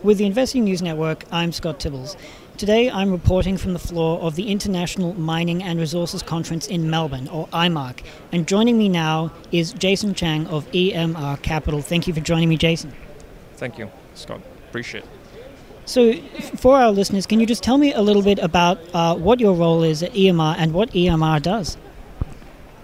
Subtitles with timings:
[0.00, 2.16] With the Investing News Network, I'm Scott Tibbles.
[2.56, 7.26] Today I'm reporting from the floor of the International Mining and Resources Conference in Melbourne,
[7.26, 8.04] or IMARC.
[8.30, 11.82] And joining me now is Jason Chang of EMR Capital.
[11.82, 12.92] Thank you for joining me, Jason.
[13.56, 14.40] Thank you, Scott.
[14.68, 15.10] Appreciate it.
[15.84, 16.12] So,
[16.58, 19.54] for our listeners, can you just tell me a little bit about uh, what your
[19.54, 21.76] role is at EMR and what EMR does?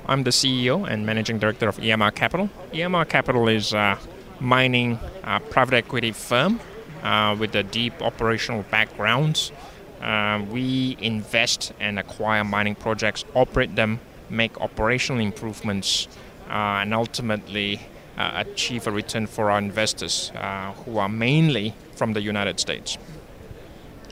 [0.06, 2.50] I'm the CEO and managing director of EMR Capital.
[2.72, 4.00] EMR Capital is a
[4.40, 6.58] mining uh, private equity firm
[7.38, 9.52] with a deep operational background.
[10.00, 16.08] Uh, we invest and acquire mining projects, operate them, make operational improvements,
[16.50, 17.80] uh, and ultimately
[18.18, 22.98] uh, achieve a return for our investors, uh, who are mainly from the United States.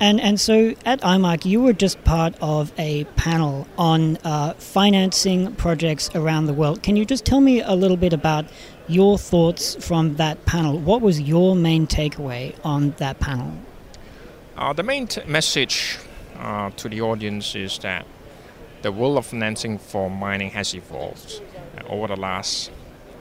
[0.00, 5.54] And and so at IMARC, you were just part of a panel on uh, financing
[5.54, 6.82] projects around the world.
[6.82, 8.46] Can you just tell me a little bit about
[8.88, 10.78] your thoughts from that panel?
[10.78, 13.52] What was your main takeaway on that panel?
[14.56, 15.98] Uh, the main t- message
[16.36, 18.06] uh, to the audience is that
[18.82, 21.40] the world of financing for mining has evolved
[21.88, 22.70] over the last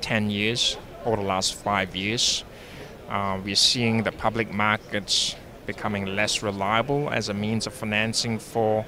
[0.02, 2.43] 10 years, over the last five years.
[3.09, 8.86] Uh, we're seeing the public markets becoming less reliable as a means of financing for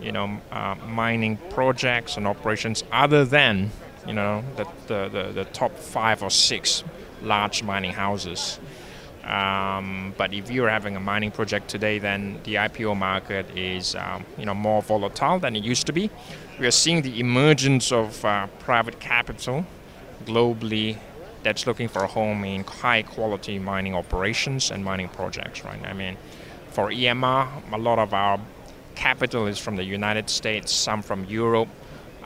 [0.00, 3.70] you know uh, mining projects and operations other than
[4.06, 6.84] you know the, the, the, the top five or six
[7.22, 8.58] large mining houses
[9.24, 14.24] um, but if you're having a mining project today then the IPO market is um,
[14.38, 16.10] you know more volatile than it used to be
[16.58, 19.64] we are seeing the emergence of uh, private capital
[20.24, 20.98] globally
[21.42, 25.80] that's looking for a home in high quality mining operations and mining projects, right?
[25.86, 26.16] I mean,
[26.70, 28.40] for EMR, a lot of our
[28.94, 31.68] capital is from the United States, some from Europe,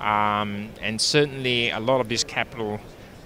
[0.02, 2.80] um, and certainly a lot of this capital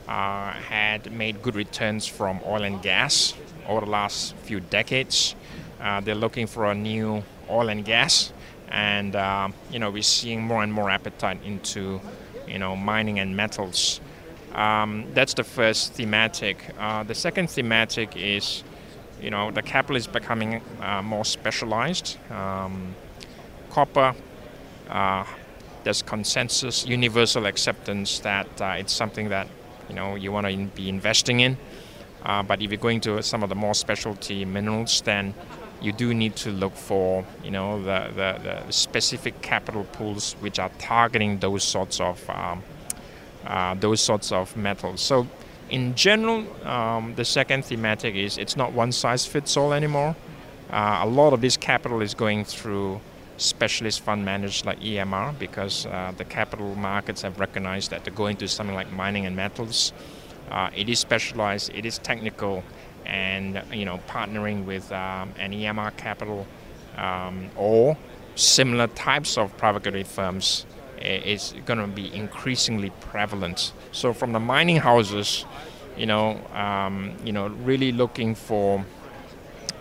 [0.06, 3.34] uh, had made good returns from oil and gas
[3.66, 5.34] over the last few decades.
[5.80, 8.32] Uh, they're looking for a new oil and gas,
[8.68, 12.00] and uh, you know we're seeing more and more appetite into
[12.46, 14.00] you know mining and metals.
[14.54, 16.56] Um, that's the first thematic.
[16.78, 18.64] Uh, the second thematic is,
[19.20, 22.16] you know, the capital is becoming uh, more specialized.
[22.30, 22.94] Um,
[23.70, 24.14] copper,
[24.88, 25.24] uh,
[25.86, 29.46] there's consensus, universal acceptance that uh, it's something that,
[29.88, 31.56] you know, you want to be investing in.
[32.24, 35.32] Uh, but if you're going to some of the more specialty minerals, then
[35.80, 40.58] you do need to look for, you know, the, the, the specific capital pools which
[40.58, 42.64] are targeting those sorts of um,
[43.46, 45.00] uh, those sorts of metals.
[45.00, 45.28] So,
[45.70, 50.16] in general, um, the second thematic is it's not one size fits all anymore.
[50.68, 53.00] Uh, a lot of this capital is going through
[53.36, 58.26] specialist fund managers like EMR because uh, the capital markets have recognized that to go
[58.26, 59.92] into something like mining and metals,
[60.50, 62.62] uh, it is specialized, it is technical,
[63.04, 66.46] and you know partnering with um, an EMR capital
[66.96, 67.96] um, or
[68.34, 70.66] similar types of private equity firms
[71.00, 73.72] is going to be increasingly prevalent.
[73.92, 75.44] So from the mining houses,
[75.96, 78.84] you know, um, you know, really looking for,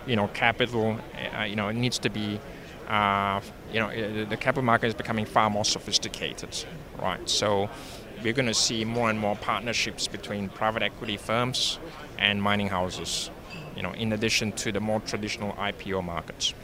[0.06, 0.98] you know, capital.
[1.38, 2.40] Uh, you know, it needs to be,
[2.88, 3.40] uh,
[3.72, 6.64] you know, uh, the capital market is becoming far more sophisticated,
[6.98, 7.28] right?
[7.28, 7.68] So
[8.22, 11.78] we're going to see more and more partnerships between private equity firms
[12.18, 13.30] and mining houses.
[13.74, 16.54] You know, in addition to the more traditional IPO markets.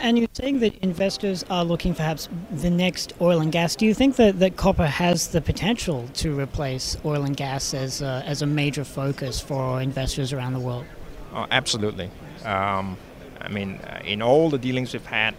[0.00, 3.76] And you're saying that investors are looking perhaps the next oil and gas.
[3.76, 8.00] Do you think that, that copper has the potential to replace oil and gas as
[8.00, 10.86] a, as a major focus for investors around the world?
[11.34, 12.10] Oh, absolutely.
[12.44, 12.96] Um,
[13.42, 15.34] I mean, uh, in all the dealings we've had,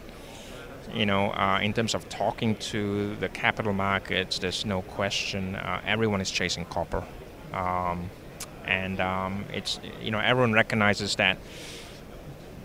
[0.94, 5.82] you know, uh, in terms of talking to the capital markets, there's no question uh,
[5.86, 7.04] everyone is chasing copper.
[7.54, 8.10] Um,
[8.66, 11.38] and um, it's, you know, everyone recognizes that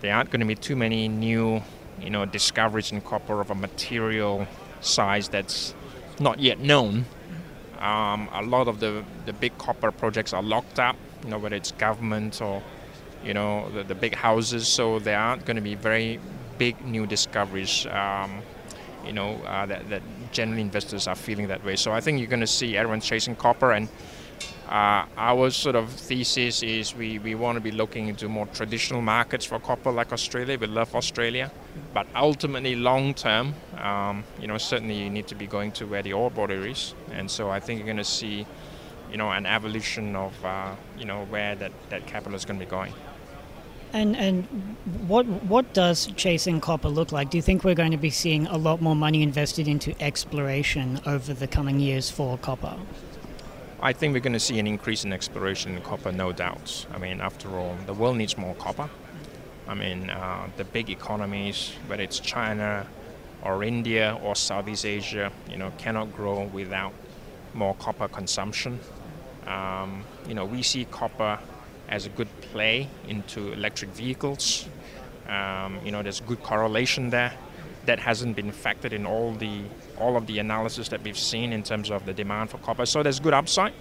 [0.01, 1.61] there aren't going to be too many new
[2.01, 4.47] you know, discoveries in copper of a material
[4.81, 5.73] size that's
[6.19, 7.05] not yet known.
[7.79, 11.55] Um, a lot of the, the big copper projects are locked up, you know, whether
[11.55, 12.61] it's government or,
[13.23, 14.67] you know, the, the big houses.
[14.67, 16.19] So there aren't going to be very
[16.57, 18.41] big new discoveries, um,
[19.05, 20.01] you know, uh, that, that
[20.31, 21.75] generally investors are feeling that way.
[21.75, 23.87] So I think you're going to see everyone chasing copper and
[24.69, 29.01] uh, our sort of thesis is we, we want to be looking into more traditional
[29.01, 30.59] markets for copper like Australia.
[30.59, 31.51] We love Australia.
[31.91, 36.03] But ultimately, long term, um, you know, certainly you need to be going to where
[36.03, 36.93] the ore body is.
[37.11, 38.45] And so I think you're going to see,
[39.11, 42.65] you know, an evolution of, uh, you know, where that, that capital is going to
[42.65, 42.93] be going.
[43.91, 44.45] And and
[45.07, 47.31] what what does chasing copper look like?
[47.31, 50.99] Do you think we're going to be seeing a lot more money invested into exploration
[51.05, 52.75] over the coming years for copper?
[53.81, 56.85] I think we're going to see an increase in exploration in copper, no doubt.
[56.93, 58.89] I mean, after all, the world needs more copper.
[59.67, 62.85] I mean, uh, the big economies, whether it's China
[63.41, 66.93] or India or Southeast Asia, you know, cannot grow without
[67.53, 68.79] more copper consumption.
[69.47, 71.39] Um, you know, we see copper
[71.89, 74.67] as a good play into electric vehicles.
[75.27, 77.33] Um, you know, there's good correlation there
[77.85, 79.61] that hasn't been factored in all the
[79.97, 82.85] all of the analysis that we've seen in terms of the demand for copper.
[82.85, 83.73] So there's good upside.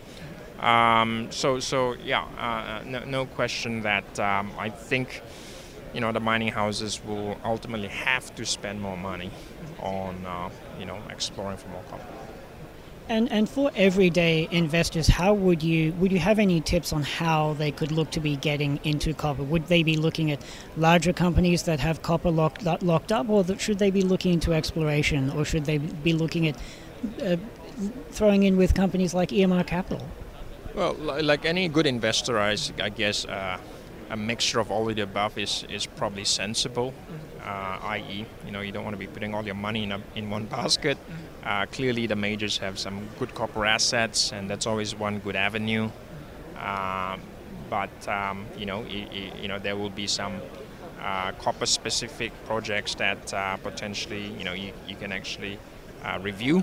[0.60, 5.22] Um, so so yeah, uh, no, no, question that um, I think
[5.94, 9.30] you know the mining houses will ultimately have to spend more money
[9.80, 12.17] on uh, you know exploring for more copper.
[13.08, 17.54] And and for everyday investors, how would you would you have any tips on how
[17.54, 19.42] they could look to be getting into copper?
[19.42, 20.42] Would they be looking at
[20.76, 25.30] larger companies that have copper locked locked up, or should they be looking into exploration,
[25.30, 26.56] or should they be looking at
[27.22, 27.36] uh,
[28.10, 30.06] throwing in with companies like EMR Capital?
[30.74, 33.58] Well, like any good investor, I, guess uh,
[34.10, 36.94] a mixture of all of the above is, is probably sensible.
[37.42, 40.00] Uh, i.e., you know, you don't want to be putting all your money in a,
[40.14, 40.98] in one basket.
[41.44, 45.90] Uh, clearly, the majors have some good copper assets, and that's always one good avenue.
[46.58, 47.16] Uh,
[47.70, 50.40] but um, you know, it, it, you know, there will be some
[51.00, 55.58] uh, copper-specific projects that uh, potentially, you know, you, you can actually
[56.04, 56.62] uh, review.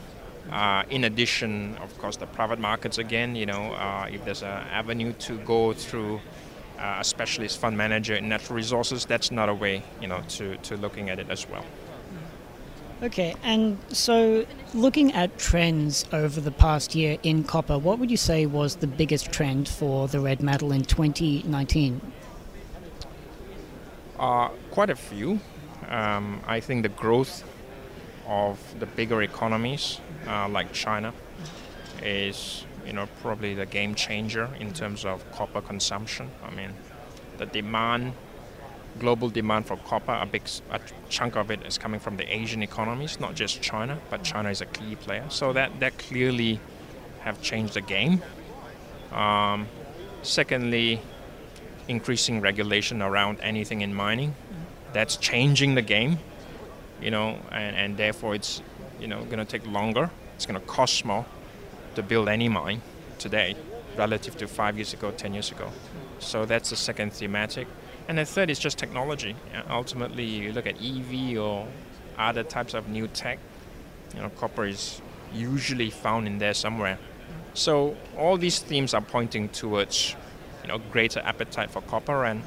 [0.52, 3.36] Uh, in addition, of course, the private markets again.
[3.36, 6.22] You know, if there's an avenue to go through
[6.80, 10.78] a specialist fund manager in natural resources, that's not a way, you know, to, to
[10.78, 11.66] looking at it as well.
[13.04, 18.18] Okay, and so looking at trends over the past year in copper, what would you
[18.18, 22.00] say was the biggest trend for the red metal in 2019?
[24.18, 25.40] Uh, quite a few.
[25.90, 27.44] Um, I think the growth
[28.28, 31.14] of the bigger economies uh, like China
[32.02, 36.30] is, you know, probably the game changer in terms of copper consumption.
[36.44, 36.74] I mean,
[37.38, 38.14] the demand
[39.00, 40.80] global demand for copper, a big a
[41.10, 44.62] chunk of it is coming from the Asian economies, not just China, but China is
[44.62, 45.26] a key player.
[45.30, 46.60] So that, that clearly
[47.22, 48.22] have changed the game.
[49.12, 49.68] Um,
[50.24, 51.02] secondly,
[51.88, 54.36] increasing regulation around anything in mining,
[54.94, 56.20] that's changing the game,
[57.02, 58.62] you know, and, and therefore it's,
[59.00, 60.10] you know, going to take longer.
[60.36, 61.26] It's going to cost more
[61.96, 62.82] to build any mine
[63.18, 63.56] today
[63.98, 65.72] relative to five years ago, ten years ago.
[66.20, 67.68] So that's the second thematic.
[68.08, 69.36] And the third is just technology.
[69.70, 71.68] ultimately, you look at EV or
[72.18, 73.40] other types of new tech,
[74.14, 75.02] you know, copper is
[75.34, 76.98] usually found in there somewhere.
[77.54, 80.16] So all these themes are pointing towards,
[80.62, 82.44] you know, greater appetite for copper, and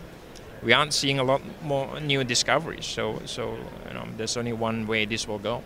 [0.62, 2.86] we aren't seeing a lot more new discoveries.
[2.86, 3.56] So, so
[3.88, 5.62] you know, there's only one way this will go.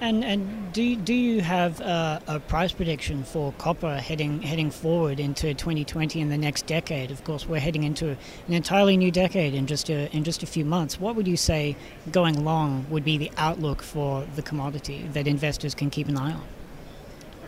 [0.00, 5.20] And and do do you have a, a, price prediction for copper heading heading forward
[5.20, 7.10] into 2020 and the next decade?
[7.10, 10.46] Of course, we're heading into an entirely new decade in just a in just a
[10.46, 11.00] few months.
[11.00, 11.76] What would you say
[12.10, 16.32] going long would be the outlook for the commodity that investors can keep an eye
[16.32, 16.44] on?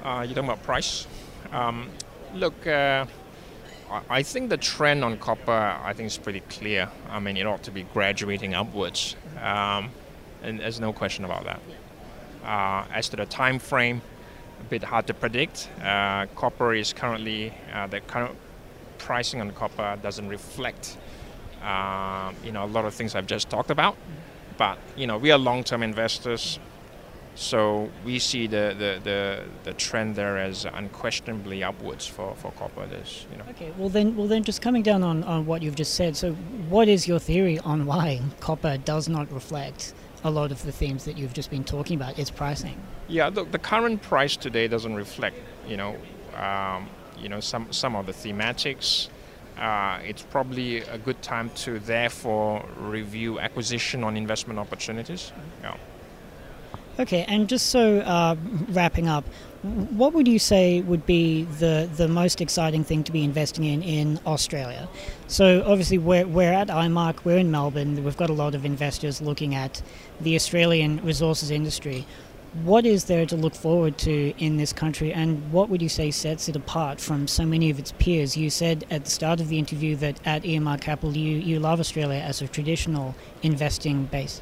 [0.05, 1.07] Uh, you're talking about price.
[1.51, 1.91] Um,
[2.33, 3.07] look, uh,
[4.09, 6.89] I think the trend on copper I think is pretty clear.
[7.11, 9.91] I mean, it ought to be graduating upwards, um,
[10.43, 11.61] and there's no question about that.
[12.47, 14.01] Uh, as to the time frame,
[14.61, 15.69] a bit hard to predict.
[15.83, 18.37] Uh, copper is currently uh, the current
[18.99, 20.97] pricing on copper doesn't reflect
[22.45, 23.97] you know a lot of things I've just talked about.
[24.57, 26.61] But you know we are long-term investors.
[27.37, 32.87] So we see the, the, the, the, trend there as unquestionably upwards for, for copper.
[32.87, 33.45] There's, you know.
[33.51, 36.17] Okay, well then, well then, just coming down on, on what you've just said.
[36.17, 36.33] So,
[36.71, 39.93] what is your theory on why copper does not reflect
[40.25, 42.81] a lot of the themes that you've just been talking about is pricing.
[43.09, 45.97] Yeah, the, the current price today doesn't reflect, you know,
[46.35, 49.09] um, you know some some of the thematics.
[49.59, 55.33] Uh, it's probably a good time to therefore review acquisition on investment opportunities.
[55.63, 55.77] Yeah.
[56.99, 58.37] Okay, and just so uh,
[58.71, 59.29] wrapping up,
[59.63, 63.83] what would you say would be the, the most exciting thing to be investing in
[63.83, 64.89] in Australia?
[65.27, 69.21] So obviously we're, we're at IMARC, we're in Melbourne, we've got a lot of investors
[69.21, 69.83] looking at
[70.23, 72.07] the Australian resources industry.
[72.63, 76.11] What is there to look forward to in this country, and what would you say
[76.11, 78.39] sets it apart from so many of its peers?
[78.39, 81.79] You said at the start of the interview that at EMR Capital you, you love
[81.79, 84.41] Australia as a traditional investing base.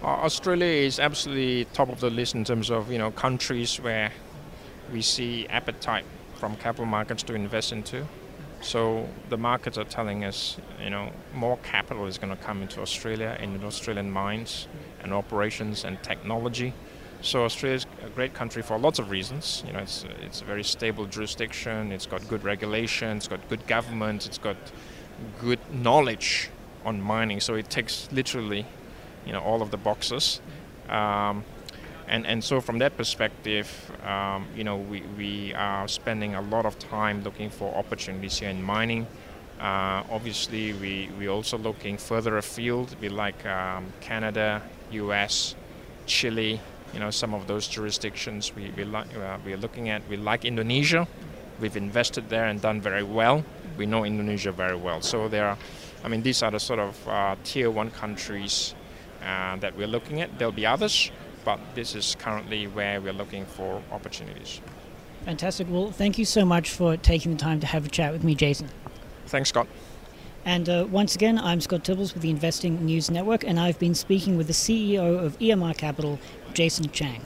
[0.00, 4.12] Uh, Australia is absolutely top of the list in terms of you know countries where
[4.92, 6.04] we see appetite
[6.36, 8.06] from capital markets to invest into.
[8.60, 12.80] So the markets are telling us, you know, more capital is going to come into
[12.80, 14.66] Australia in Australian mines
[15.02, 16.74] and operations and technology.
[17.20, 19.64] So Australia is a great country for lots of reasons.
[19.66, 21.90] You know, it's it's a very stable jurisdiction.
[21.90, 23.16] It's got good regulation.
[23.16, 24.26] It's got good government.
[24.26, 24.56] It's got
[25.40, 26.50] good knowledge
[26.84, 27.40] on mining.
[27.40, 28.66] So it takes literally,
[29.28, 30.40] you know, all of the boxes.
[30.88, 31.44] Um,
[32.08, 33.68] and and so from that perspective,
[34.02, 38.48] um, you know, we we are spending a lot of time looking for opportunities here
[38.48, 39.06] in mining.
[39.60, 42.96] Uh, obviously, we we also looking further afield.
[43.00, 45.54] We like um, Canada, U.S.,
[46.06, 46.60] Chile,
[46.94, 50.02] you know, some of those jurisdictions we, we like, uh, we're looking at.
[50.08, 51.06] We like Indonesia.
[51.60, 53.44] We've invested there and done very well.
[53.76, 55.02] We know Indonesia very well.
[55.02, 55.58] So there are,
[56.02, 58.74] I mean, these are the sort of uh, tier one countries
[59.22, 60.38] uh, that we're looking at.
[60.38, 61.10] There'll be others,
[61.44, 64.60] but this is currently where we're looking for opportunities.
[65.24, 65.66] Fantastic.
[65.70, 68.34] Well, thank you so much for taking the time to have a chat with me,
[68.34, 68.68] Jason.
[69.26, 69.68] Thanks, Scott.
[70.44, 73.94] And uh, once again, I'm Scott Tibbles with the Investing News Network, and I've been
[73.94, 76.18] speaking with the CEO of EMR Capital,
[76.54, 77.22] Jason Chang.